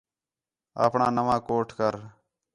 آپݨاں 0.83 1.11
نَواں 1.17 1.39
کوٹ 1.47 1.67
کر 1.79 1.93